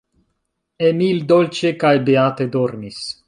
Emil 0.87 1.21
dolĉe 1.33 1.73
kaj 1.85 1.93
beate 2.09 2.49
dormis. 2.57 3.05